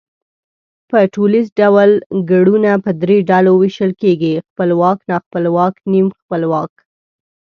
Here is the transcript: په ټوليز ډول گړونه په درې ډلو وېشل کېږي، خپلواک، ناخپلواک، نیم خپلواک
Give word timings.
په 0.89 0.97
ټوليز 1.13 1.45
ډول 1.59 1.91
گړونه 2.31 2.71
په 2.83 2.91
درې 3.01 3.17
ډلو 3.29 3.51
وېشل 3.61 3.91
کېږي، 4.01 4.33
خپلواک، 4.49 4.97
ناخپلواک، 5.09 5.73
نیم 5.91 6.07
خپلواک 6.19 6.73